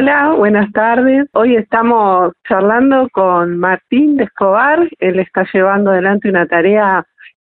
Hola, 0.00 0.32
buenas 0.34 0.72
tardes. 0.72 1.28
Hoy 1.34 1.56
estamos 1.56 2.32
charlando 2.48 3.06
con 3.12 3.58
Martín 3.58 4.16
de 4.16 4.24
Escobar. 4.24 4.88
Él 4.98 5.18
está 5.18 5.44
llevando 5.52 5.90
adelante 5.90 6.30
una 6.30 6.46
tarea 6.46 7.04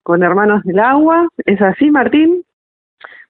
con 0.03 0.23
Hermanos 0.23 0.62
del 0.64 0.79
Agua. 0.79 1.29
¿Es 1.45 1.61
así, 1.61 1.90
Martín? 1.90 2.42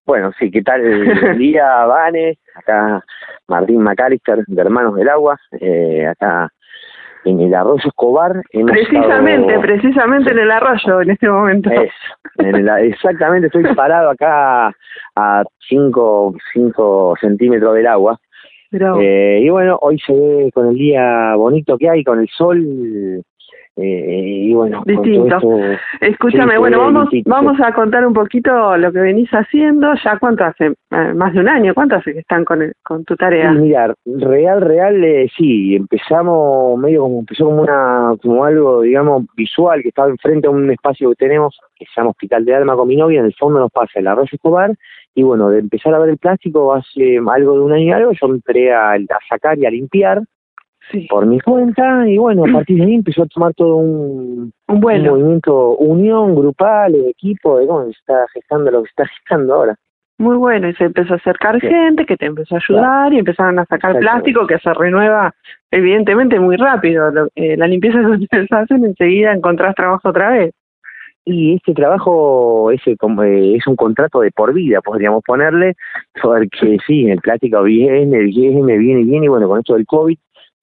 Bueno, 0.07 0.31
sí, 0.39 0.53
¿qué 0.53 0.63
tal? 0.63 0.83
el 0.85 1.37
día, 1.37 1.85
Vane. 1.87 2.39
Acá 2.55 3.05
Martín 3.49 3.83
McAllister 3.83 4.45
de 4.47 4.63
Hermanos 4.63 4.95
del 4.95 5.09
Agua. 5.09 5.37
Eh, 5.61 6.07
acá 6.07 6.53
en 7.25 7.41
el 7.41 7.53
arroyo 7.53 7.89
Escobar. 7.89 8.41
Precisamente, 8.53 9.59
precisamente 9.59 10.31
en 10.31 10.39
el 10.39 10.51
arroyo 10.53 11.01
en 11.01 11.11
este 11.11 11.29
momento. 11.29 11.71
Es, 11.73 11.91
exactamente, 12.37 13.49
estoy 13.49 13.65
parado 13.75 14.11
acá 14.11 14.73
a 15.17 15.45
5 15.69 16.37
cinco, 16.53 17.17
centímetros 17.21 17.75
del 17.75 17.89
agua. 17.89 18.17
Eh, 18.71 19.41
y 19.43 19.49
bueno, 19.49 19.79
hoy 19.81 19.99
se 19.99 20.13
ve 20.13 20.51
con 20.53 20.69
el 20.69 20.75
día 20.75 21.35
bonito 21.37 21.79
que 21.79 21.89
hay, 21.89 22.05
con 22.05 22.21
el 22.21 22.29
sol 22.29 23.25
eh, 23.81 24.49
y 24.49 24.55
bueno, 24.55 24.83
distinto. 24.85 25.39
Escúchame, 26.01 26.59
bueno, 26.59 26.79
vamos 26.79 27.09
vamos 27.27 27.61
a 27.61 27.73
contar 27.73 28.05
un 28.05 28.13
poquito 28.13 28.77
lo 28.77 28.93
que 28.93 28.99
venís 28.99 29.31
haciendo. 29.31 29.95
¿Ya 30.05 30.19
cuánto 30.19 30.45
hace? 30.45 30.67
Eh, 30.67 31.15
más 31.15 31.33
de 31.33 31.41
un 31.41 31.49
año. 31.49 31.75
¿Cuánto 31.75 31.97
hace 31.97 32.13
que 32.13 32.21
están 32.21 32.45
con, 32.45 32.73
con 32.83 33.05
tu 33.05 33.15
tarea? 33.15 33.53
Sí, 33.53 33.59
mira, 33.59 33.95
real, 34.05 34.61
real, 34.63 35.05
eh, 35.05 35.29
sí. 35.37 35.77
Empezamos 35.77 36.79
medio 36.79 37.03
como 37.03 37.21
empezó 37.21 37.45
como 37.45 37.63
una 37.63 38.15
como 38.21 38.45
algo, 38.45 38.83
digamos, 38.83 39.27
visual 39.37 39.83
que 39.83 39.91
estaba 39.91 40.09
enfrente 40.09 40.49
a 40.49 40.51
un 40.51 40.71
espacio 40.71 41.11
que 41.11 41.17
tenemos 41.17 41.57
que 41.77 41.85
se 41.85 42.01
llama 42.01 42.11
Hospital 42.11 42.45
de 42.45 42.55
Alma 42.57 42.75
con 42.75 42.89
mi 42.89 42.97
novia. 42.97 43.21
En 43.21 43.27
el 43.27 43.35
fondo 43.35 43.61
nos 43.61 43.71
pasa 43.71 44.01
el 44.01 44.09
arroz 44.09 44.33
Escobar 44.33 44.75
y 45.15 45.23
bueno, 45.23 45.51
de 45.51 45.61
empezar 45.61 45.95
a 45.95 46.01
ver 46.01 46.11
el 46.11 46.19
plástico 46.19 46.75
hace 46.75 47.19
algo 47.31 47.55
de 47.55 47.61
un 47.61 47.73
año 47.73 47.85
y 47.85 47.93
algo, 47.93 48.13
yo 48.13 48.27
entré 48.27 48.73
a, 48.73 48.95
a 48.95 49.19
sacar 49.29 49.57
y 49.59 49.67
a 49.67 49.71
limpiar 49.71 50.23
por 51.09 51.27
mi 51.27 51.41
cuenta 51.41 52.09
y 52.09 52.19
bueno, 52.19 52.45
a 52.45 52.53
partir 52.53 52.79
de 52.79 52.85
ahí 52.85 52.95
empezó 52.95 53.23
a 53.23 53.27
tomar 53.27 53.55
todo 53.55 53.77
un, 53.77 54.53
un, 54.69 54.81
movimiento, 54.81 55.77
unión 55.77 56.35
grupal, 56.35 56.95
equipo, 56.95 57.59
de 57.59 57.67
cómo 57.67 57.85
se 57.85 57.91
está 57.91 58.27
gestando 58.33 58.71
lo 58.71 58.83
que 58.83 58.89
está 58.89 59.07
gestando 59.19 59.55
ahora. 59.55 59.77
Muy 60.21 60.37
bueno, 60.37 60.69
y 60.69 60.75
se 60.75 60.85
empezó 60.85 61.13
a 61.13 61.17
acercar 61.17 61.61
gente 61.61 62.05
que 62.05 62.17
te 62.17 62.27
empezó 62.27 62.57
a 62.57 62.59
ayudar 62.59 63.13
y 63.13 63.19
empezaron 63.19 63.61
a 63.61 63.65
sacar 63.67 63.97
plástico 64.01 64.49
que 64.49 64.59
se 64.59 64.75
renueva 64.75 65.33
evidentemente 65.71 66.41
muy 66.41 66.57
rápido. 66.57 67.13
Eh, 67.37 67.57
la 67.57 67.69
limpieza 67.69 68.01
se 68.31 68.47
hacen 68.51 68.85
enseguida 68.85 69.33
encontrás 69.33 69.77
trabajo 69.77 70.09
otra 70.09 70.31
vez. 70.31 70.53
Y 71.25 71.57
este 71.57 71.75
trabajo 71.75 72.71
es, 72.73 72.81
eh, 72.87 72.97
es 73.55 73.67
un 73.67 73.77
contrato 73.77 74.21
de 74.21 74.33
por 74.33 74.53
vida, 74.55 74.81
podríamos 74.81 75.23
ponerle, 75.25 75.75
porque 76.21 76.79
sí, 76.87 77.09
el 77.09 77.21
plástico 77.21 77.63
viene, 77.63 78.21
viene, 78.21 78.79
viene, 78.79 79.03
viene, 79.05 79.27
y 79.27 79.29
bueno, 79.29 79.47
con 79.47 79.59
esto 79.59 79.75
del 79.75 79.85
COVID 79.87 80.19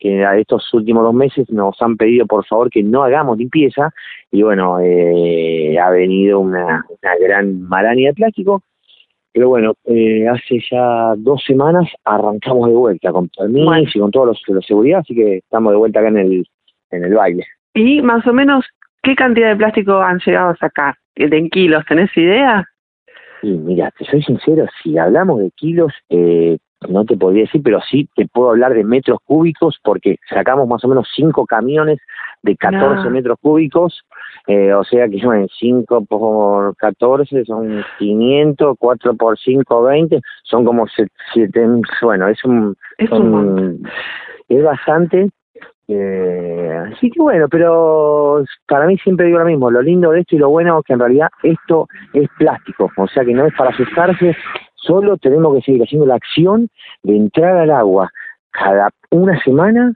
que 0.05 0.23
a 0.23 0.37
estos 0.37 0.71
últimos 0.75 1.03
dos 1.03 1.15
meses 1.15 1.49
nos 1.49 1.81
han 1.81 1.97
pedido 1.97 2.27
por 2.27 2.45
favor 2.45 2.69
que 2.69 2.83
no 2.83 3.03
hagamos 3.03 3.39
limpieza 3.39 3.91
y 4.31 4.43
bueno, 4.43 4.79
eh, 4.79 5.79
ha 5.79 5.89
venido 5.89 6.39
una, 6.39 6.85
una 6.87 7.15
gran 7.19 7.63
maraña 7.63 8.09
de 8.09 8.13
plástico, 8.13 8.61
pero 9.33 9.49
bueno, 9.49 9.73
eh, 9.85 10.27
hace 10.27 10.59
ya 10.69 11.15
dos 11.17 11.43
semanas 11.43 11.89
arrancamos 12.03 12.69
de 12.69 12.75
vuelta 12.75 13.11
con 13.11 13.29
permiso 13.29 13.97
y 13.97 13.99
con 13.99 14.11
todos 14.11 14.27
los 14.27 14.41
de 14.47 14.61
seguridad, 14.61 14.99
así 14.99 15.15
que 15.15 15.37
estamos 15.37 15.73
de 15.73 15.77
vuelta 15.77 16.01
acá 16.01 16.09
en 16.09 16.17
el, 16.17 16.47
en 16.91 17.03
el 17.03 17.13
baile. 17.15 17.43
¿Y 17.73 18.03
más 18.03 18.27
o 18.27 18.33
menos 18.33 18.63
qué 19.01 19.15
cantidad 19.15 19.49
de 19.49 19.55
plástico 19.55 19.97
han 19.97 20.19
llegado 20.19 20.49
a 20.51 20.55
sacar? 20.57 20.95
¿En 21.15 21.49
kilos? 21.49 21.83
¿Tenés 21.87 22.15
idea? 22.15 22.63
Sí, 23.41 23.47
mira, 23.47 23.91
te 23.97 24.05
soy 24.05 24.21
sincero, 24.21 24.67
si 24.83 24.99
hablamos 24.99 25.39
de 25.39 25.49
kilos, 25.55 25.93
eh, 26.09 26.59
no 26.87 27.05
te 27.05 27.17
podría 27.17 27.43
decir, 27.43 27.61
pero 27.63 27.79
sí 27.81 28.07
te 28.15 28.27
puedo 28.27 28.51
hablar 28.51 28.73
de 28.73 28.83
metros 28.83 29.19
cúbicos 29.25 29.79
porque 29.83 30.17
sacamos 30.29 30.67
más 30.67 30.83
o 30.83 30.87
menos 30.87 31.07
cinco 31.15 31.45
camiones 31.45 31.99
de 32.41 32.55
14 32.55 33.09
metros 33.09 33.37
cúbicos, 33.41 34.03
eh, 34.47 34.73
o 34.73 34.83
sea 34.83 35.09
que 35.09 35.19
son 35.19 35.47
5 35.47 36.05
por 36.05 36.75
14 36.75 37.45
son 37.45 37.83
500, 37.97 38.75
4 38.77 39.15
por 39.15 39.37
5, 39.39 39.81
20, 39.81 40.21
son 40.43 40.65
como 40.65 40.85
7, 41.33 41.67
bueno, 42.01 42.27
es 42.27 42.43
un... 42.45 42.75
Es, 42.97 43.09
es 44.47 44.63
bastante, 44.63 45.29
eh, 45.87 46.83
así 46.91 47.11
que 47.11 47.21
bueno, 47.21 47.47
pero 47.49 48.43
para 48.67 48.87
mí 48.87 48.97
siempre 48.97 49.27
digo 49.27 49.39
lo 49.39 49.45
mismo, 49.45 49.69
lo 49.69 49.81
lindo 49.81 50.11
de 50.11 50.21
esto 50.21 50.35
y 50.35 50.39
lo 50.39 50.49
bueno 50.49 50.79
es 50.79 50.85
que 50.85 50.93
en 50.93 50.99
realidad 50.99 51.29
esto 51.43 51.87
es 52.13 52.27
plástico, 52.39 52.91
o 52.97 53.07
sea 53.07 53.23
que 53.23 53.33
no 53.33 53.45
es 53.45 53.53
para 53.55 53.69
asustarse, 53.69 54.35
Solo 54.85 55.17
tenemos 55.17 55.55
que 55.55 55.61
seguir 55.61 55.83
haciendo 55.83 56.05
la 56.05 56.15
acción 56.15 56.69
de 57.03 57.15
entrar 57.15 57.57
al 57.57 57.71
agua 57.71 58.11
cada 58.51 58.89
una 59.09 59.39
semana 59.41 59.93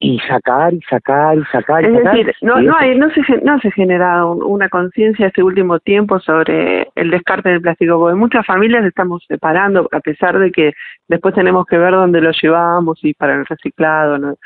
y 0.00 0.18
sacar 0.20 0.74
y 0.74 0.80
sacar 0.82 1.38
y 1.38 1.44
sacar. 1.46 1.84
es 1.84 1.92
decir, 1.92 2.32
no, 2.40 2.60
no, 2.60 2.76
hay, 2.76 2.96
no, 2.96 3.10
se, 3.10 3.20
no 3.42 3.58
se 3.58 3.70
genera 3.72 4.24
una 4.26 4.68
conciencia 4.68 5.26
este 5.26 5.42
último 5.42 5.80
tiempo 5.80 6.20
sobre 6.20 6.88
el 6.94 7.10
descarte 7.10 7.48
del 7.48 7.60
plástico, 7.60 7.98
porque 7.98 8.14
muchas 8.14 8.46
familias 8.46 8.84
estamos 8.84 9.24
separando, 9.26 9.88
a 9.90 10.00
pesar 10.00 10.38
de 10.38 10.52
que 10.52 10.72
después 11.08 11.34
tenemos 11.34 11.66
que 11.66 11.78
ver 11.78 11.92
dónde 11.92 12.20
lo 12.20 12.30
llevamos 12.30 13.00
y 13.02 13.12
para 13.14 13.34
el 13.34 13.46
reciclado. 13.46 14.18
¿no? 14.18 14.36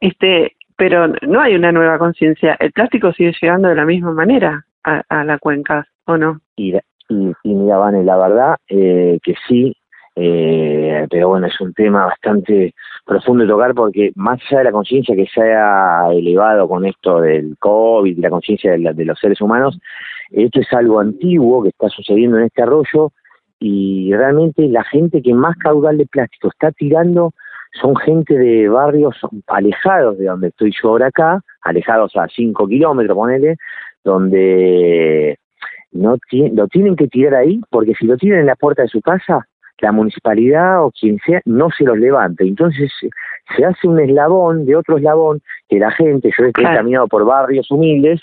este 0.00 0.56
Pero 0.76 1.08
no 1.08 1.40
hay 1.40 1.54
una 1.54 1.70
nueva 1.70 1.98
conciencia. 1.98 2.56
El 2.58 2.72
plástico 2.72 3.12
sigue 3.12 3.34
llegando 3.40 3.68
de 3.68 3.74
la 3.74 3.84
misma 3.84 4.12
manera 4.12 4.64
a, 4.84 5.02
a 5.08 5.24
la 5.24 5.38
cuenca, 5.38 5.86
¿o 6.06 6.16
no? 6.16 6.40
Y, 6.56 6.74
y, 7.08 7.32
y 7.42 7.54
mira, 7.54 7.78
Vane, 7.78 8.04
la 8.04 8.16
verdad 8.16 8.56
eh, 8.68 9.18
que 9.22 9.34
sí, 9.48 9.76
eh, 10.16 11.06
pero 11.10 11.28
bueno, 11.28 11.46
es 11.48 11.60
un 11.60 11.72
tema 11.74 12.06
bastante 12.06 12.74
profundo 13.04 13.42
de 13.42 13.50
tocar 13.50 13.74
porque 13.74 14.12
más 14.14 14.40
allá 14.46 14.58
de 14.58 14.64
la 14.64 14.72
conciencia 14.72 15.16
que 15.16 15.26
se 15.26 15.42
ha 15.42 16.08
elevado 16.12 16.68
con 16.68 16.84
esto 16.84 17.20
del 17.20 17.56
COVID 17.58 18.18
la 18.18 18.30
conciencia 18.30 18.72
de, 18.72 18.92
de, 18.94 19.04
los 19.04 19.18
seres 19.18 19.40
humanos, 19.40 19.78
esto 20.30 20.60
es 20.60 20.72
algo 20.72 21.00
antiguo 21.00 21.62
que 21.62 21.70
está 21.70 21.88
sucediendo 21.88 22.38
en 22.38 22.44
este 22.44 22.62
arroyo 22.62 23.10
y 23.58 24.12
realmente 24.14 24.68
la 24.68 24.84
gente 24.84 25.20
que 25.20 25.34
más 25.34 25.56
caudal 25.56 25.98
de 25.98 26.06
plástico 26.06 26.48
está 26.48 26.70
tirando 26.70 27.32
son 27.80 27.96
gente 27.96 28.38
de 28.38 28.68
barrios 28.68 29.16
alejados 29.48 30.16
de 30.18 30.26
donde 30.26 30.48
estoy 30.48 30.72
yo 30.80 30.90
ahora 30.90 31.08
acá, 31.08 31.40
alejados 31.62 32.14
a 32.16 32.28
5 32.28 32.68
kilómetros, 32.68 33.16
ponele, 33.16 33.56
donde 34.04 35.38
no 35.94 36.16
lo 36.52 36.68
tienen 36.68 36.96
que 36.96 37.08
tirar 37.08 37.34
ahí, 37.34 37.60
porque 37.70 37.94
si 37.94 38.06
lo 38.06 38.16
tiran 38.16 38.40
en 38.40 38.46
la 38.46 38.56
puerta 38.56 38.82
de 38.82 38.88
su 38.88 39.00
casa, 39.00 39.46
la 39.84 39.92
municipalidad 39.92 40.84
o 40.84 40.90
quien 40.90 41.18
sea 41.24 41.40
no 41.44 41.68
se 41.70 41.84
los 41.84 41.98
levanta. 41.98 42.42
Entonces 42.44 42.90
se 43.56 43.64
hace 43.64 43.86
un 43.86 44.00
eslabón 44.00 44.64
de 44.66 44.76
otro 44.76 44.96
eslabón 44.96 45.40
que 45.68 45.78
la 45.78 45.90
gente, 45.90 46.30
yo 46.36 46.44
he 46.46 46.52
caminado 46.52 47.06
por 47.06 47.24
barrios 47.24 47.70
humildes, 47.70 48.20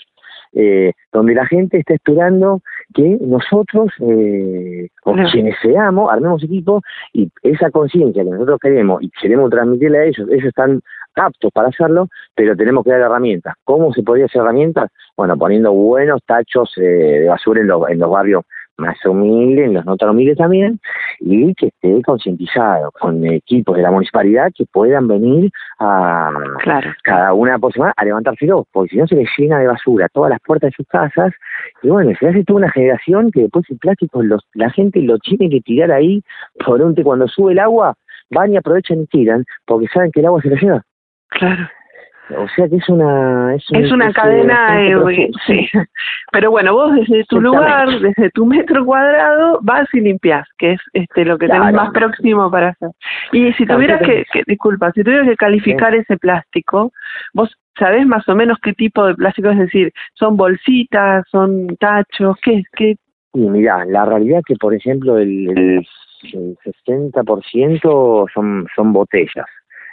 eh, 0.53 0.91
donde 1.13 1.33
la 1.33 1.45
gente 1.45 1.77
está 1.77 1.93
esperando 1.93 2.61
que 2.93 3.17
nosotros, 3.21 3.89
eh, 4.01 4.89
quienes 5.31 5.55
seamos, 5.61 6.11
armemos 6.11 6.43
equipo 6.43 6.81
y 7.13 7.29
esa 7.43 7.69
conciencia 7.71 8.23
que 8.23 8.29
nosotros 8.29 8.59
queremos 8.61 9.01
y 9.01 9.09
queremos 9.21 9.49
transmitirle 9.49 9.99
a 9.99 10.03
ellos, 10.05 10.27
ellos 10.29 10.45
están 10.45 10.81
aptos 11.15 11.51
para 11.53 11.69
hacerlo, 11.69 12.07
pero 12.35 12.55
tenemos 12.55 12.83
que 12.83 12.91
dar 12.91 13.01
herramientas. 13.01 13.55
¿Cómo 13.63 13.93
se 13.93 14.03
podría 14.03 14.25
hacer 14.25 14.41
herramientas? 14.41 14.89
Bueno, 15.15 15.37
poniendo 15.37 15.71
buenos 15.71 16.21
tachos 16.25 16.71
eh, 16.77 16.81
de 16.81 17.27
basura 17.27 17.61
en 17.61 17.67
los, 17.67 17.89
en 17.89 17.99
los 17.99 18.09
barrios 18.09 18.43
más 18.81 18.97
humildes, 19.05 19.67
en 19.67 19.73
los 19.75 19.85
no 19.85 19.95
tan 19.95 20.09
humildes 20.09 20.37
también, 20.37 20.79
y 21.19 21.53
que 21.53 21.67
esté 21.67 22.01
concientizado 22.01 22.91
con 22.99 23.25
equipos 23.25 23.77
de 23.77 23.83
la 23.83 23.91
municipalidad 23.91 24.51
que 24.55 24.65
puedan 24.65 25.07
venir 25.07 25.51
a 25.79 26.31
cada 27.03 27.33
una 27.33 27.59
por 27.59 27.71
semana 27.71 27.93
a 27.95 28.05
levantárselo, 28.05 28.65
porque 28.71 28.91
si 28.91 28.97
no 28.97 29.07
se 29.07 29.15
les 29.15 29.29
llena 29.37 29.59
de 29.59 29.67
basura 29.67 30.07
todas 30.11 30.31
las 30.31 30.39
puertas 30.41 30.71
de 30.71 30.75
sus 30.75 30.87
casas, 30.87 31.33
y 31.83 31.89
bueno, 31.89 32.11
se 32.19 32.27
hace 32.27 32.43
toda 32.43 32.57
una 32.57 32.71
generación 32.71 33.31
que 33.31 33.41
después 33.41 33.65
el 33.69 33.77
plástico 33.77 34.23
los, 34.23 34.43
la 34.53 34.69
gente 34.71 35.01
lo 35.01 35.17
tiene 35.19 35.49
que 35.49 35.61
tirar 35.61 35.91
ahí, 35.91 36.23
por 36.65 36.81
un 36.81 36.95
cuando 36.95 37.27
sube 37.27 37.53
el 37.53 37.59
agua, 37.59 37.95
van 38.31 38.53
y 38.53 38.57
aprovechan 38.57 39.01
y 39.01 39.05
tiran, 39.07 39.45
porque 39.65 39.87
saben 39.93 40.11
que 40.11 40.19
el 40.19 40.25
agua 40.25 40.41
se 40.41 40.49
lo 40.49 40.55
lleva. 40.55 40.83
Claro. 41.31 41.67
O 42.37 42.47
sea 42.49 42.67
que 42.69 42.77
es 42.77 42.89
una... 42.89 43.55
Es, 43.55 43.91
una 43.91 44.11
cadena, 44.13 44.81
eh, 44.81 45.29
sí. 45.45 45.67
Pero 46.31 46.51
bueno, 46.51 46.73
vos 46.73 46.93
desde 46.93 47.25
tu 47.25 47.41
lugar, 47.41 47.89
desde 47.99 48.29
tu 48.31 48.45
metro 48.45 48.85
cuadrado, 48.85 49.59
vas 49.61 49.87
y 49.93 49.99
limpias, 49.99 50.47
que 50.57 50.73
es 50.73 50.79
este 50.93 51.25
lo 51.25 51.37
que 51.37 51.47
tenés 51.47 51.73
más 51.73 51.91
próximo 51.91 52.49
para 52.49 52.69
hacer. 52.69 52.91
Y 53.33 53.51
si 53.53 53.65
tuvieras 53.65 54.01
que, 54.01 54.23
disculpa, 54.47 54.91
si 54.93 55.03
tuvieras 55.03 55.27
que 55.27 55.35
calificar 55.35 55.93
ese 55.93 56.17
plástico, 56.17 56.91
vos 57.33 57.53
sabés 57.77 58.05
más 58.05 58.27
o 58.29 58.35
menos 58.35 58.57
qué 58.61 58.73
tipo 58.73 59.05
de 59.05 59.15
plástico, 59.15 59.49
es 59.49 59.57
decir, 59.57 59.91
son 60.13 60.37
bolsitas, 60.37 61.25
son 61.29 61.75
tachos, 61.77 62.37
¿qué? 62.41 62.63
qué? 62.73 62.95
Y 63.33 63.49
mira, 63.49 63.83
la 63.85 64.05
realidad 64.05 64.41
que, 64.45 64.55
por 64.55 64.73
ejemplo, 64.73 65.17
el, 65.17 65.49
el, 65.49 65.87
el 66.33 66.57
60% 66.85 68.31
son, 68.33 68.67
son 68.75 68.93
botellas 68.93 69.47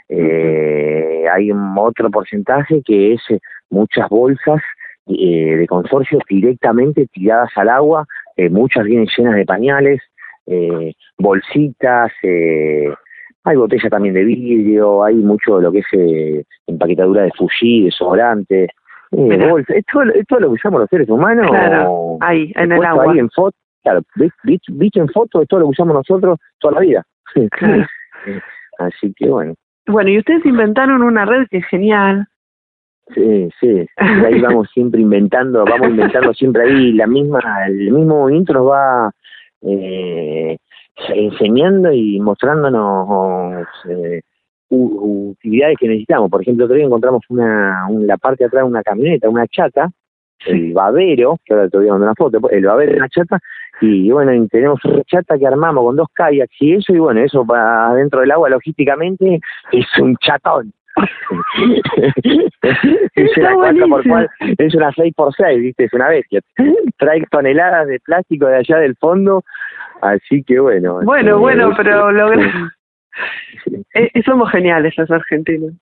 eh, 0.09 1.25
hay 1.31 1.51
un 1.51 1.77
otro 1.77 2.11
porcentaje 2.11 2.83
que 2.85 3.15
es 3.15 3.21
eh, 3.31 3.41
muchas 3.71 4.09
bolsas 4.09 4.63
eh, 5.07 5.57
de 5.57 5.67
consorcios 5.67 6.23
directamente 6.29 7.07
tiradas 7.07 7.51
al 7.57 7.69
agua, 7.69 8.07
eh, 8.37 8.51
muchas 8.51 8.85
vienen 8.85 9.09
llenas 9.17 9.37
de 9.37 9.45
pañales, 9.45 10.01
eh, 10.47 10.95
bolsitas, 11.19 12.13
eh, 12.23 12.93
hay 13.45 13.57
botellas 13.57 13.91
también 13.91 14.15
de 14.15 14.25
vidrio, 14.25 15.05
hay 15.05 15.17
mucho 15.17 15.57
de 15.57 15.63
lo 15.63 15.73
que 15.73 15.79
es 15.79 15.87
eh, 15.93 16.45
empaquetadura 16.67 17.23
de 17.23 17.33
Fuji, 17.37 17.85
desodorante, 17.85 18.69
eh, 19.11 19.49
bolsa, 19.49 19.75
es 19.75 19.85
todo, 19.91 20.03
es 20.13 20.27
todo, 20.27 20.41
lo 20.41 20.49
que 20.49 20.55
usamos 20.55 20.81
los 20.81 20.91
seres 20.91 21.09
humanos. 21.09 21.47
Claro, 21.49 22.19
ahí, 22.21 22.53
en 22.57 22.73
el 22.73 22.85
agua. 22.85 23.13
Ahí 23.13 23.19
en 23.19 23.31
foto, 23.31 23.57
claro, 23.83 24.03
visto 24.45 25.01
en 25.01 25.09
foto 25.09 25.43
es 25.43 25.49
todo 25.49 25.61
lo 25.61 25.67
que 25.67 25.71
usamos 25.71 25.95
nosotros 25.95 26.39
toda 26.59 26.75
la 26.75 26.81
vida. 26.81 27.05
Claro. 27.51 27.87
Así 28.79 29.13
que 29.17 29.29
bueno. 29.29 29.55
Bueno, 29.89 30.11
y 30.11 30.19
ustedes 30.19 30.45
inventaron 30.45 31.03
una 31.03 31.25
red 31.25 31.47
que 31.51 31.59
es 31.59 31.67
genial. 31.67 32.27
Sí, 33.15 33.49
sí, 33.59 33.87
ahí 33.97 34.39
vamos 34.41 34.69
siempre 34.75 35.01
inventando, 35.01 35.65
vamos 35.65 35.89
inventando 35.89 36.35
siempre 36.35 36.65
ahí 36.65 36.93
la 36.93 37.07
misma, 37.07 37.41
el 37.67 37.91
mismo 37.91 38.21
movimiento 38.21 38.53
nos 38.53 38.69
va 38.69 39.11
eh, 39.63 40.59
enseñando 41.09 41.91
y 41.91 42.21
mostrándonos 42.21 43.67
eh, 43.89 44.21
utilidades 44.69 45.79
que 45.81 45.89
necesitamos. 45.89 46.31
Por 46.31 46.43
ejemplo, 46.43 46.67
otro 46.67 46.77
día 46.77 46.85
encontramos 46.85 47.23
una, 47.31 47.89
la 47.91 48.19
parte 48.19 48.45
de 48.45 48.49
atrás 48.49 48.65
de 48.65 48.69
una 48.69 48.83
camioneta, 48.83 49.31
una 49.31 49.47
chata, 49.47 49.91
el 50.47 50.75
babero, 50.75 51.39
que 51.47 51.55
ahora 51.55 51.71
te 51.71 51.79
voy 51.79 51.89
a 51.89 51.93
mandar 51.93 52.09
una 52.09 52.15
foto, 52.15 52.51
el 52.51 52.65
babero 52.67 52.93
de 52.93 52.99
una 52.99 53.09
chata, 53.09 53.39
y 53.81 54.11
bueno, 54.11 54.47
tenemos 54.51 54.85
una 54.85 55.03
chata 55.05 55.39
que 55.39 55.47
armamos 55.47 55.85
con 55.85 55.97
dos 55.97 56.09
kayaks 56.13 56.57
y 56.61 56.75
eso, 56.75 56.95
y 56.95 56.99
bueno, 56.99 57.21
eso 57.21 57.47
para 57.47 57.95
dentro 57.95 58.21
del 58.21 58.33
agua 58.33 58.49
logísticamente 58.49 59.41
es 59.73 59.87
un 60.01 60.17
chatón. 60.17 60.73
es 63.15 63.37
una 63.37 63.55
4 63.55 63.89
por 63.89 64.09
4, 64.09 64.29
es 64.59 64.75
una 64.75 64.93
6 64.93 65.15
por 65.15 65.33
6 65.35 65.61
viste, 65.61 65.85
es 65.85 65.93
una 65.93 66.09
bestia. 66.09 66.41
Trae 66.97 67.23
toneladas 67.31 67.87
de 67.87 68.01
plástico 68.01 68.47
de 68.47 68.57
allá 68.57 68.79
del 68.79 68.97
fondo, 68.97 69.45
así 70.03 70.43
que 70.43 70.59
bueno. 70.59 71.01
Bueno, 71.05 71.31
este, 71.31 71.41
bueno, 71.41 71.73
pero 71.77 72.11
lo 72.11 72.33
eh, 73.95 74.23
somos 74.25 74.51
geniales 74.51 74.95
los 74.97 75.11
argentinos. 75.11 75.73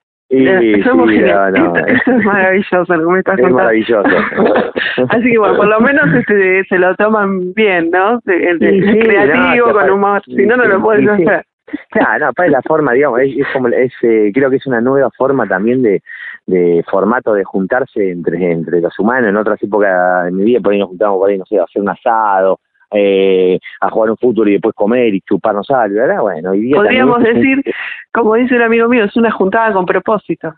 Somos 0.83 1.09
geniales. 1.09 1.63
Esto, 1.87 2.11
es 2.11 2.25
maravilloso 2.25 2.95
lo 2.95 3.07
que 3.07 3.13
me 3.13 3.19
estás 3.19 3.39
es 3.39 3.51
maravilloso. 3.51 4.09
Así 5.09 5.31
que 5.31 5.37
bueno, 5.37 5.55
por 5.55 5.67
lo 5.67 5.79
menos 5.79 6.13
este, 6.13 6.65
se 6.65 6.77
lo 6.77 6.95
toman 6.95 7.53
bien, 7.53 7.89
¿no? 7.91 8.19
El, 8.25 8.59
creativo, 8.59 9.71
con 9.71 9.89
humor. 9.89 10.21
Si 10.25 10.45
no, 10.45 10.57
no 10.57 10.65
lo 10.65 10.81
puedes 10.81 11.07
hacer. 11.07 11.45
Claro, 11.89 12.31
no, 12.37 12.45
es 12.45 12.51
la 12.51 12.61
forma, 12.61 12.93
digamos, 12.93 13.19
es, 13.21 13.45
como, 13.51 13.67
es, 13.67 13.91
eh, 14.01 14.31
creo 14.33 14.49
que 14.49 14.55
es 14.55 14.65
una 14.67 14.79
nueva 14.79 15.09
forma 15.17 15.45
también 15.47 15.83
de, 15.83 16.01
de 16.45 16.83
formato 16.89 17.33
de 17.33 17.43
juntarse 17.43 18.09
entre, 18.09 18.51
entre 18.51 18.79
los 18.79 18.97
humanos. 18.97 19.29
En 19.29 19.35
otras 19.35 19.61
épocas 19.61 20.25
de 20.25 20.31
mi 20.31 20.45
vida, 20.45 20.61
por 20.61 20.71
ahí 20.71 20.79
nos 20.79 20.89
juntamos, 20.89 21.17
por 21.17 21.29
ahí, 21.29 21.37
no 21.37 21.45
sé, 21.45 21.59
a 21.59 21.63
hacer 21.63 21.81
un 21.81 21.89
asado, 21.89 22.59
eh, 22.91 23.59
a 23.81 23.89
jugar 23.89 24.11
un 24.11 24.17
fútbol 24.17 24.49
y 24.49 24.53
después 24.53 24.73
comer 24.75 25.13
y 25.13 25.21
chuparnos 25.21 25.69
algo, 25.69 25.95
¿verdad? 25.95 26.21
Bueno, 26.21 26.51
hoy 26.51 26.61
día 26.61 26.75
Podríamos 26.75 27.21
decir, 27.21 27.61
como 28.13 28.35
dice 28.35 28.55
un 28.55 28.61
amigo 28.61 28.87
mío, 28.87 29.03
es 29.03 29.15
una 29.15 29.31
juntada 29.31 29.73
con 29.73 29.85
propósito. 29.85 30.53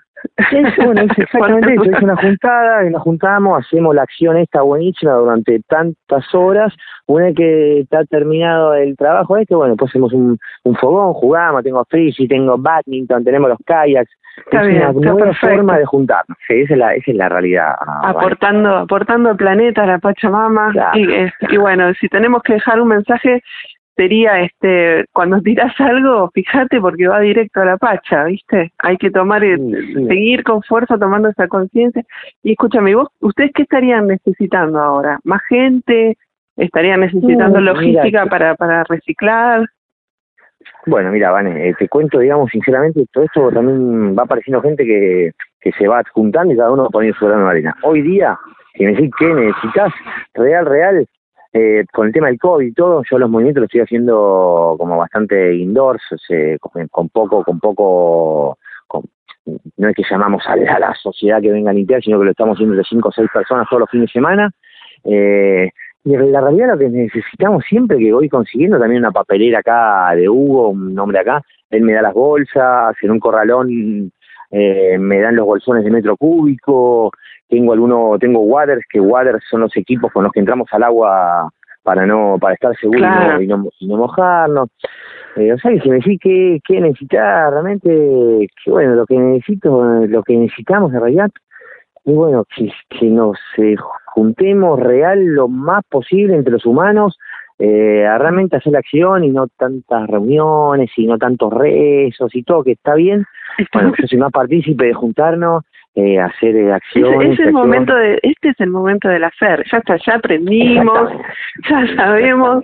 Es, 0.52 0.76
bueno, 0.78 1.02
es 1.02 1.10
exactamente 1.18 1.74
eso, 1.74 1.84
es 1.84 2.02
una 2.02 2.16
juntada, 2.16 2.86
y 2.86 2.90
nos 2.90 3.02
juntamos, 3.02 3.66
hacemos 3.66 3.96
la 3.96 4.04
acción 4.04 4.38
esta 4.38 4.62
buenísima 4.62 5.14
durante 5.14 5.60
tantas 5.68 6.34
horas, 6.34 6.74
una 7.08 7.26
vez 7.26 7.36
que 7.36 7.80
está 7.82 8.04
terminado 8.06 8.74
el 8.74 8.96
trabajo 8.98 9.38
este, 9.38 9.56
bueno, 9.56 9.76
pues 9.76 9.92
hacemos 9.92 10.14
un, 10.14 10.38
un 10.64 10.76
fogón, 10.76 11.14
jugamos, 11.14 11.64
tengo 11.64 11.84
frisbee, 11.86 12.28
tengo 12.28 12.58
badminton, 12.58 13.24
tenemos 13.24 13.50
los 13.50 13.60
kayaks, 13.66 14.12
es 14.52 14.96
una 14.96 15.14
nueva 15.14 15.34
forma 15.34 15.78
de 15.78 15.86
juntarnos, 15.86 16.38
esa 16.48 16.74
es 16.74 16.80
la, 16.80 16.94
esa 16.94 17.12
es 17.12 17.18
la 17.18 17.30
realidad. 17.30 17.76
Ah, 17.80 18.10
aportando, 18.10 18.76
aportando 18.78 19.30
al 19.30 19.38
planeta, 19.38 19.84
a 19.84 19.88
la 19.88 20.00
Pachamama, 20.00 20.72
y, 20.96 21.54
y 21.54 21.58
bueno, 21.58 21.94
si 21.96 22.08
tenemos 22.08 22.42
que 22.44 22.54
dejar 22.54 22.80
un 22.82 22.90
mensaje 22.90 23.42
sería 24.00 24.40
este 24.40 25.06
cuando 25.12 25.42
tiras 25.42 25.74
algo, 25.80 26.32
fíjate 26.34 26.80
porque 26.80 27.10
va 27.10 27.20
directo 27.20 27.60
a 27.60 27.66
la 27.66 27.78
pacha, 27.78 28.24
¿viste? 28.24 28.72
Hay 28.78 28.96
que 28.96 29.12
tomar 29.12 29.44
eh, 29.44 29.58
seguir 30.08 30.44
con 30.44 30.64
fuerza 30.64 30.98
tomando 30.98 31.28
esa 31.28 31.50
conciencia. 31.50 32.04
Y 32.42 32.52
escúchame, 32.52 32.96
vos 32.96 33.10
ustedes 33.20 33.52
qué 33.54 33.64
estarían 33.64 34.08
necesitando 34.08 34.80
ahora? 34.80 35.20
¿Más 35.26 35.42
gente? 35.50 36.18
¿Estarían 36.56 37.02
necesitando 37.02 37.60
logística 37.60 38.26
para 38.28 38.56
para 38.56 38.86
reciclar? 38.86 39.66
Bueno, 40.86 41.12
mira, 41.12 41.32
Vane, 41.32 41.70
eh, 41.70 41.76
te 41.78 41.90
cuento, 41.90 42.20
digamos, 42.20 42.50
sinceramente, 42.52 43.06
todo 43.12 43.26
esto 43.26 43.52
también 43.52 44.16
va 44.18 44.24
apareciendo 44.24 44.62
gente 44.62 44.86
que, 44.86 45.32
que 45.60 45.72
se 45.74 45.88
va 45.88 46.02
juntando 46.14 46.54
y 46.54 46.58
cada 46.58 46.72
uno 46.72 46.84
va 46.84 46.90
poniendo 46.90 47.18
su 47.20 47.26
grano 47.26 47.46
de 47.46 47.52
arena. 47.52 47.76
Hoy 47.84 48.02
día, 48.02 48.38
si 48.76 48.86
me 48.86 48.94
decís 48.94 49.12
que 49.20 49.26
necesitas, 49.26 49.92
real, 50.34 50.66
real, 50.66 51.06
eh, 51.52 51.86
con 51.92 52.08
el 52.08 52.14
tema 52.14 52.28
del 52.28 52.38
COVID 52.38 52.68
y 52.68 52.74
todo, 52.74 53.02
yo 53.10 53.18
los 53.18 53.30
movimientos 53.30 53.62
los 53.62 53.68
estoy 53.70 53.82
haciendo 53.82 54.76
como 54.78 54.98
bastante 54.98 55.56
indoors, 55.56 56.04
con, 56.92 57.10
poco, 57.10 57.44
con 57.44 57.60
poco, 57.60 58.58
no 59.78 59.90
es 59.90 59.96
que 59.96 60.04
llamamos 60.10 60.44
a 60.48 60.56
la, 60.56 60.94
sociedad 60.96 61.42
que 61.42 61.52
venga 61.52 61.72
a 61.72 61.74
limpiar, 61.74 62.04
sino 62.04 62.20
que 62.20 62.26
lo 62.26 62.32
estamos 62.32 62.56
haciendo 62.56 62.76
de 62.76 62.84
cinco 62.84 63.10
o 63.10 63.12
seis 63.12 63.30
personas 63.34 63.68
todos 63.70 63.82
los 63.82 63.90
fines 63.90 64.08
de 64.08 64.12
semana. 64.12 64.52
Eh, 65.06 65.70
y 66.04 66.16
la 66.16 66.42
realidad 66.42 66.70
lo 66.74 66.78
que 66.78 66.90
necesitamos 66.90 67.64
siempre, 67.68 67.98
que 67.98 68.14
voy 68.14 68.30
consiguiendo 68.30 68.80
también 68.80 69.02
una 69.02 69.12
papelera 69.12 69.60
acá 69.60 70.16
de 70.16 70.30
Hugo, 70.30 70.70
un 70.70 70.94
nombre 70.94 71.20
acá, 71.20 71.42
él 71.70 71.82
me 71.82 71.94
da 71.94 72.02
las 72.02 72.14
bolsas, 72.14 72.96
en 73.02 73.12
un 73.12 73.20
corralón 73.20 74.12
eh, 74.52 74.98
me 74.98 75.20
dan 75.20 75.36
los 75.36 75.46
bolsones 75.46 75.84
de 75.84 75.92
metro 75.92 76.18
cúbico, 76.18 77.12
tengo 77.48 77.74
alguno, 77.74 78.18
tengo 78.20 78.40
waters, 78.42 78.84
que 78.90 79.00
waters 79.00 79.44
son 79.50 79.62
los 79.62 79.76
equipos 79.78 80.12
con 80.12 80.24
los 80.24 80.32
que 80.32 80.40
entramos 80.40 80.68
al 80.72 80.84
agua 80.84 81.52
para 81.84 82.06
no 82.06 82.38
para 82.40 82.54
estar 82.54 82.76
seguros 82.78 83.02
y, 83.42 83.48
no, 83.48 83.70
y, 83.80 83.88
no, 83.88 83.98
mojarnos. 83.98 84.70
Eh, 85.36 85.54
o 85.54 85.58
sea, 85.58 85.72
que 85.72 85.80
si 85.80 85.90
me 85.90 85.96
decís 85.96 86.20
que, 86.22 86.60
que 86.68 86.82
necesitas 86.82 87.52
realmente, 87.52 87.90
que 87.90 88.72
bueno, 88.72 88.96
lo 88.96 89.06
que 89.06 89.18
necesito, 89.18 89.84
lo 90.08 90.24
que 90.24 90.36
necesitamos 90.36 90.94
en 90.94 91.02
realidad, 91.02 91.30
es 92.06 92.16
bueno, 92.16 92.46
que, 92.56 92.72
que 92.90 93.06
nos 93.08 93.38
eh, 93.58 93.76
juntemos 94.14 94.80
real 94.80 95.24
lo 95.24 95.48
más 95.48 95.84
posible 95.90 96.36
entre 96.36 96.54
los 96.54 96.66
humanos, 96.66 97.18
eh, 97.60 98.06
a 98.08 98.18
realmente 98.18 98.56
hacer 98.56 98.74
la 98.74 98.80
acción 98.80 99.24
y 99.24 99.30
no 99.30 99.48
tantas 99.48 100.08
reuniones 100.08 100.90
y 100.96 101.06
no 101.06 101.18
tantos 101.18 101.54
rezos 101.54 102.34
y 102.34 102.44
todo, 102.44 102.64
que 102.64 102.72
está 102.72 102.96
bien. 102.96 103.26
Bueno, 103.74 103.94
yo 103.98 104.08
soy 104.08 104.18
más 104.18 104.32
partícipe 104.32 104.86
de 104.86 104.94
juntarnos 104.94 105.66
eh, 105.96 106.20
hacer 106.20 106.56
eh, 106.56 106.72
acciones. 106.72 107.38
Es, 107.38 107.48
el 107.48 107.52
momento 107.52 107.94
de, 107.96 108.20
este 108.22 108.50
es 108.50 108.60
el 108.60 108.70
momento 108.70 109.10
del 109.10 109.24
hacer. 109.24 109.66
Ya 109.70 109.80
está, 109.80 109.98
ya 109.98 110.16
aprendimos, 110.16 111.12
ya 111.70 111.96
sabemos, 111.96 112.64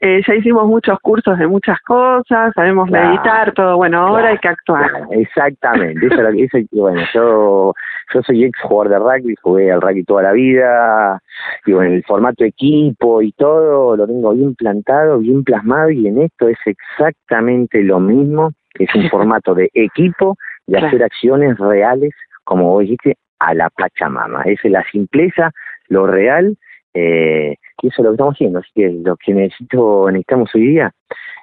eh, 0.00 0.20
ya 0.26 0.34
hicimos 0.34 0.66
muchos 0.66 0.98
cursos 1.00 1.38
de 1.38 1.46
muchas 1.46 1.80
cosas, 1.80 2.52
sabemos 2.54 2.88
meditar, 2.90 3.52
todo. 3.52 3.76
Bueno, 3.76 4.06
ahora 4.06 4.28
hay 4.28 4.38
que 4.38 4.48
actuar. 4.48 4.90
exactamente. 5.10 6.06
Eso, 6.06 6.28
eso, 6.28 6.58
bueno, 6.72 7.00
yo, 7.12 7.74
yo 8.14 8.22
soy 8.22 8.44
ex 8.44 8.58
jugador 8.62 8.88
de 8.88 8.98
rugby, 8.98 9.34
jugué 9.42 9.72
al 9.72 9.80
rugby 9.80 10.04
toda 10.04 10.22
la 10.22 10.32
vida, 10.32 11.20
y 11.64 11.72
bueno, 11.72 11.92
el 11.92 12.04
formato 12.04 12.44
equipo 12.44 13.22
y 13.22 13.32
todo 13.32 13.96
lo 13.96 14.06
tengo 14.06 14.32
bien 14.32 14.54
plantado, 14.54 15.18
bien 15.18 15.44
plasmado, 15.44 15.90
y 15.90 16.06
en 16.06 16.22
esto 16.22 16.48
es 16.48 16.58
exactamente 16.64 17.82
lo 17.82 18.00
mismo. 18.00 18.52
Es 18.78 18.94
un 18.94 19.08
formato 19.10 19.54
de 19.54 19.70
equipo, 19.74 20.36
de 20.66 20.78
hacer 20.78 21.02
acciones 21.02 21.58
reales 21.58 22.12
como 22.46 22.70
vos 22.70 22.82
dijiste, 22.82 23.16
a 23.40 23.52
la 23.52 23.68
Pachamama. 23.68 24.42
Esa 24.44 24.68
es 24.68 24.72
la 24.72 24.84
simpleza, 24.90 25.50
lo 25.88 26.06
real, 26.06 26.56
eh, 26.96 27.56
y 27.82 27.88
eso 27.88 27.96
es 27.98 28.04
lo 28.04 28.10
que 28.10 28.14
estamos 28.14 28.34
haciendo. 28.34 28.58
Así 28.60 28.70
que 28.74 28.90
lo 29.04 29.16
que 29.16 29.34
necesito, 29.34 30.10
necesitamos 30.10 30.54
hoy 30.54 30.66
día 30.68 30.92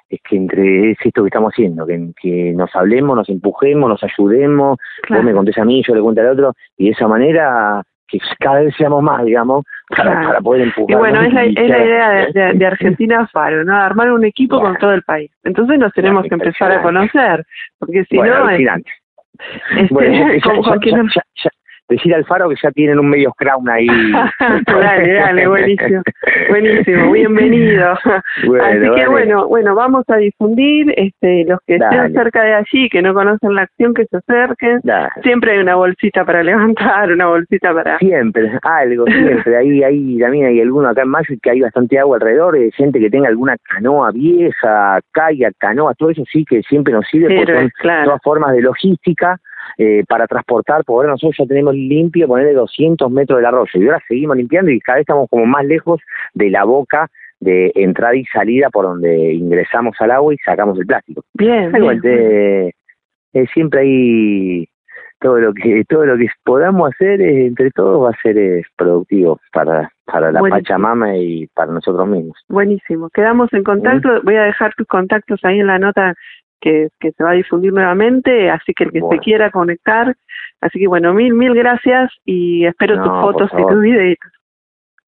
es 0.08 0.20
que 0.28 0.36
entre 0.36 0.90
es 0.90 0.98
esto 1.02 1.22
que 1.22 1.28
estamos 1.28 1.52
haciendo, 1.52 1.86
que, 1.86 2.10
que 2.20 2.52
nos 2.52 2.74
hablemos, 2.74 3.16
nos 3.16 3.28
empujemos, 3.28 3.88
nos 3.88 4.02
ayudemos, 4.02 4.78
vos 5.08 5.24
me 5.24 5.32
contés 5.32 5.56
a 5.58 5.64
mí, 5.64 5.82
yo 5.86 5.94
le 5.94 6.02
cuento 6.02 6.20
al 6.20 6.28
otro, 6.28 6.52
y 6.76 6.86
de 6.86 6.90
esa 6.90 7.08
manera 7.08 7.82
que 8.06 8.18
cada 8.38 8.60
vez 8.60 8.74
seamos 8.76 9.02
más, 9.02 9.24
digamos, 9.24 9.64
para, 9.96 10.38
poder 10.40 10.62
empujar. 10.62 10.90
Y 10.90 10.94
bueno, 10.94 11.22
es 11.22 11.32
la, 11.32 11.44
es 11.44 11.54
la 11.54 11.84
idea 11.84 12.10
de, 12.32 12.52
de, 12.52 12.66
Argentina 12.66 13.26
Faro, 13.32 13.64
¿no? 13.64 13.74
Armar 13.74 14.12
un 14.12 14.24
equipo 14.24 14.60
con 14.60 14.76
todo 14.76 14.92
el 14.92 15.02
país. 15.02 15.30
Entonces 15.42 15.78
nos 15.78 15.92
tenemos 15.94 16.24
que 16.24 16.34
empezar 16.34 16.70
a 16.70 16.82
conocer, 16.82 17.44
porque 17.78 18.04
si 18.04 18.18
no... 18.18 18.50
Este, 18.50 19.88
bueno, 19.90 20.30
decir 21.88 22.14
al 22.14 22.24
Faro 22.24 22.48
que 22.48 22.56
ya 22.62 22.70
tienen 22.70 22.98
un 22.98 23.08
medio 23.08 23.32
crown 23.32 23.68
ahí. 23.68 23.86
dale, 24.66 25.12
dale, 25.12 25.46
buenísimo, 25.46 26.02
buenísimo, 26.48 27.12
bienvenido. 27.12 27.92
Así 28.04 28.90
que 28.94 29.08
bueno, 29.08 29.48
bueno, 29.48 29.74
vamos 29.74 30.04
a 30.08 30.16
difundir, 30.16 30.92
este, 30.96 31.44
los 31.46 31.58
que 31.66 31.76
estén 31.76 32.12
cerca 32.12 32.42
de 32.42 32.54
allí, 32.54 32.88
que 32.88 33.02
no 33.02 33.14
conocen 33.14 33.54
la 33.54 33.62
acción, 33.62 33.94
que 33.94 34.06
se 34.06 34.16
acerquen. 34.16 34.80
Siempre 35.22 35.52
hay 35.52 35.58
una 35.58 35.76
bolsita 35.76 36.24
para 36.24 36.42
levantar, 36.42 37.12
una 37.12 37.26
bolsita 37.26 37.72
para. 37.74 37.98
Siempre, 37.98 38.50
algo, 38.62 39.04
siempre. 39.06 39.56
ahí, 39.56 39.82
ahí 39.82 40.18
también 40.18 40.46
hay 40.46 40.60
alguno 40.60 40.88
acá 40.88 41.02
en 41.02 41.08
Mayo 41.08 41.34
que 41.42 41.50
hay 41.50 41.60
bastante 41.60 41.98
agua 41.98 42.16
alrededor, 42.16 42.54
de 42.54 42.70
gente 42.72 42.98
que 42.98 43.10
tenga 43.10 43.28
alguna 43.28 43.56
canoa 43.62 44.10
vieja, 44.12 45.00
kayak, 45.12 45.54
canoa, 45.58 45.94
todo 45.94 46.10
eso 46.10 46.22
sí 46.30 46.44
que 46.44 46.62
siempre 46.62 46.92
nos 46.92 47.06
sirve, 47.08 47.36
porque 47.36 47.70
son 47.82 48.04
todas 48.04 48.20
formas 48.22 48.52
de 48.52 48.62
logística 48.62 49.38
eh, 49.78 50.04
para 50.08 50.26
transportar, 50.26 50.84
porque 50.84 50.96
ahora 50.96 51.10
nosotros 51.10 51.36
ya 51.38 51.46
tenemos 51.46 51.74
limpio 51.74 52.28
ponerle 52.28 52.54
200 52.54 53.10
metros 53.10 53.38
del 53.38 53.46
arroyo 53.46 53.70
y 53.74 53.86
ahora 53.86 54.02
seguimos 54.06 54.36
limpiando 54.36 54.70
y 54.70 54.80
cada 54.80 54.96
vez 54.96 55.02
estamos 55.02 55.28
como 55.30 55.46
más 55.46 55.64
lejos 55.64 56.00
de 56.34 56.50
la 56.50 56.64
boca 56.64 57.08
de 57.40 57.72
entrada 57.74 58.16
y 58.16 58.24
salida 58.26 58.70
por 58.70 58.84
donde 58.84 59.34
ingresamos 59.34 59.96
al 60.00 60.12
agua 60.12 60.34
y 60.34 60.38
sacamos 60.38 60.78
el 60.78 60.86
plástico. 60.86 61.22
Bien, 61.34 61.72
bien. 61.72 62.00
Eh, 62.04 62.72
eh, 63.34 63.46
siempre 63.52 63.80
hay 63.80 64.68
todo 65.20 65.38
lo 65.38 65.54
que 65.54 65.84
todo 65.88 66.04
lo 66.04 66.16
que 66.16 66.28
podamos 66.44 66.92
hacer 66.92 67.20
eh, 67.20 67.46
entre 67.46 67.70
todos 67.70 68.04
va 68.04 68.10
a 68.10 68.22
ser 68.22 68.38
eh, 68.38 68.62
productivo 68.76 69.40
para 69.52 69.90
para 70.04 70.30
la 70.30 70.40
Pachamama 70.40 71.16
y 71.16 71.46
para 71.48 71.72
nosotros 71.72 72.06
mismos. 72.06 72.36
Buenísimo. 72.48 73.08
Quedamos 73.10 73.52
en 73.54 73.64
contacto. 73.64 74.20
Voy 74.22 74.36
a 74.36 74.42
dejar 74.42 74.74
tus 74.74 74.86
contactos 74.86 75.40
ahí 75.44 75.60
en 75.60 75.66
la 75.66 75.78
nota 75.78 76.14
que, 76.64 76.88
que 76.98 77.12
se 77.12 77.22
va 77.22 77.30
a 77.30 77.34
difundir 77.34 77.72
nuevamente, 77.72 78.50
así 78.50 78.72
que 78.72 78.84
el 78.84 78.92
que 78.92 79.02
se 79.02 79.18
quiera 79.18 79.50
conectar. 79.50 80.14
Así 80.62 80.78
que 80.78 80.88
bueno, 80.88 81.12
mil, 81.12 81.34
mil 81.34 81.54
gracias 81.54 82.10
y 82.24 82.64
espero 82.64 82.96
tus 83.02 83.12
fotos 83.12 83.50
y 83.52 83.66
tus 83.66 83.80
videos. 83.82 84.16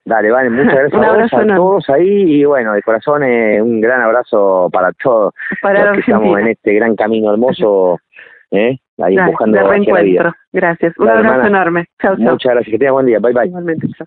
Dale, 0.04 0.30
vale, 0.30 0.50
muchas 0.50 0.92
gracias 0.92 1.32
a, 1.32 1.56
todos 1.56 1.88
ahí 1.88 2.40
y 2.40 2.44
bueno, 2.44 2.74
de 2.74 2.82
corazón 2.82 3.24
eh, 3.24 3.60
un 3.60 3.80
gran 3.80 4.02
abrazo 4.02 4.68
para 4.70 4.92
todos 4.92 5.34
para 5.62 5.86
los 5.86 5.94
que 5.94 6.00
estamos 6.00 6.38
en 6.38 6.48
este 6.48 6.74
gran 6.74 6.94
camino 6.94 7.32
hermoso, 7.32 7.98
¿eh? 8.50 8.78
ahí 8.98 9.16
buscando 9.16 9.58
de 9.58 9.64
reencuentro. 9.64 10.32
Gracias, 10.52 10.92
un 10.98 11.08
abrazo 11.08 11.46
enorme. 11.46 11.86
Chao, 12.02 12.16
chao. 12.16 12.32
Muchas 12.32 12.52
gracias, 12.52 12.72
que 12.72 12.78
tenga 12.78 12.92
buen 12.92 13.06
día, 13.06 13.18
bye 13.18 13.32
bye. 13.32 13.46
Igualmente, 13.46 13.88
chao. 13.88 14.04